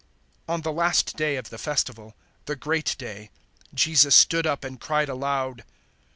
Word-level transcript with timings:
007:037 0.49 0.53
On 0.55 0.61
the 0.63 0.71
last 0.71 1.15
day 1.15 1.35
of 1.35 1.49
the 1.51 1.59
Festival 1.59 2.15
the 2.45 2.55
great 2.55 2.95
day 2.97 3.29
Jesus 3.71 4.15
stood 4.15 4.47
up 4.47 4.63
and 4.63 4.81
cried 4.81 5.09
aloud. 5.09 5.63